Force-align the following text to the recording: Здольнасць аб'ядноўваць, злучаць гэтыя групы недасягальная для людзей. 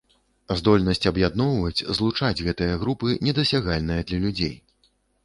Здольнасць 0.59 1.09
аб'ядноўваць, 1.11 1.85
злучаць 1.97 2.43
гэтыя 2.47 2.79
групы 2.85 3.13
недасягальная 3.29 3.99
для 4.09 4.23
людзей. 4.25 4.57